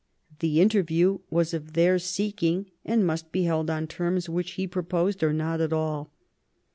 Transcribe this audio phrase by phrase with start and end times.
[0.39, 5.21] The interview was of their seeking, and must be held on terms which he proposed,
[5.21, 6.11] or not at all.